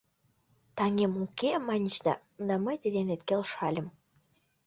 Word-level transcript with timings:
Таҥем 0.77 1.13
уке, 1.23 1.51
маньыч 1.67 1.95
да, 2.05 2.13
да 2.47 2.55
мый 2.63 2.75
тый 2.81 2.91
денет 2.95 3.21
келшальым 3.27 3.87